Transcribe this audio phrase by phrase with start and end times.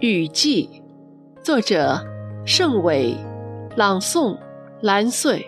[0.00, 0.82] 雨季，
[1.42, 2.00] 作者
[2.44, 3.16] 盛伟，
[3.76, 4.36] 朗诵
[4.80, 5.44] 蓝穗。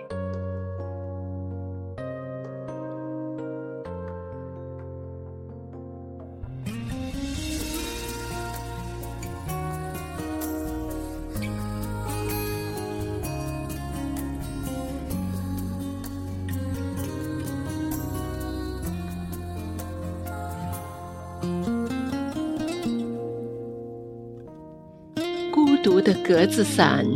[25.82, 27.06] 独的格子伞，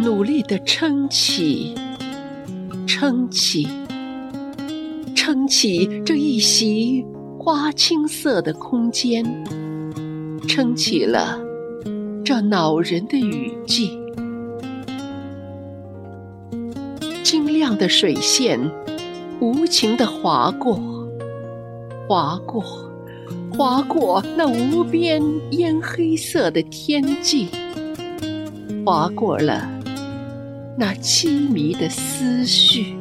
[0.00, 1.74] 努力地撑起，
[2.86, 3.68] 撑起，
[5.14, 7.04] 撑起这一袭
[7.38, 9.22] 花青色的空间，
[10.48, 11.38] 撑起了
[12.24, 13.98] 这恼人的雨季。
[17.22, 18.58] 晶亮的水线
[19.40, 20.80] 无情地划过，
[22.08, 22.64] 划过。
[23.50, 27.48] 划过那无边烟黑色的天际，
[28.84, 29.68] 划过了
[30.78, 32.94] 那凄迷的思绪。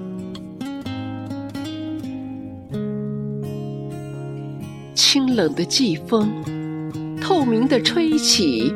[4.95, 6.29] 清冷的季风，
[7.21, 8.73] 透明的吹起，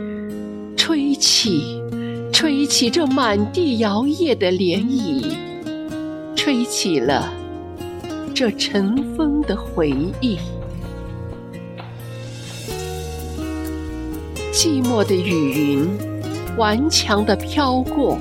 [0.77, 1.81] 吹起，
[2.31, 5.25] 吹起这满地摇曳的涟漪，
[6.35, 7.33] 吹起了
[8.33, 10.37] 这尘封的回忆。
[14.51, 15.89] 寂寞的雨云，
[16.57, 18.17] 顽强地飘过，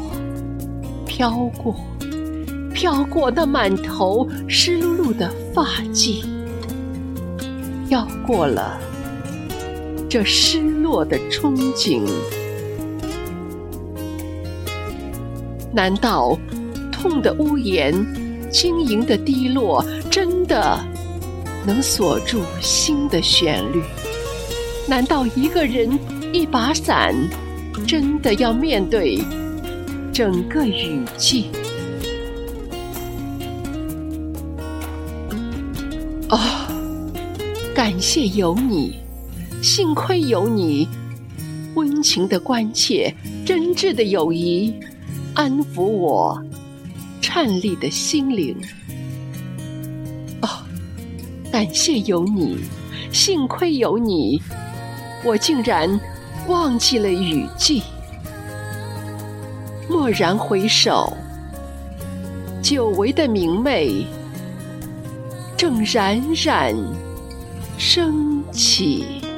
[1.04, 1.74] 飘过，
[2.72, 6.24] 飘过那满头湿漉漉的发髻，
[7.88, 8.78] 飘过了
[10.08, 12.08] 这失落的憧憬。
[15.72, 16.38] 难道
[16.92, 17.92] 痛的屋檐，
[18.50, 20.78] 晶莹的滴落，真的
[21.66, 23.82] 能锁住心的旋律？
[24.88, 25.98] 难道一个人？
[26.32, 27.12] 一把伞，
[27.86, 29.18] 真的要面对
[30.12, 31.46] 整个雨季？
[36.28, 36.38] 哦，
[37.74, 39.00] 感谢有你，
[39.60, 40.88] 幸亏有你，
[41.74, 43.12] 温情的关切，
[43.44, 44.72] 真挚的友谊，
[45.34, 46.40] 安抚我
[47.20, 48.56] 颤栗的心灵。
[50.42, 50.48] 哦，
[51.50, 52.58] 感谢有你，
[53.10, 54.40] 幸亏有你，
[55.24, 56.00] 我竟然。
[56.48, 57.82] 忘记了雨季，
[59.88, 61.16] 蓦然回首，
[62.62, 64.04] 久违的明媚
[65.56, 66.74] 正冉冉
[67.78, 69.29] 升起。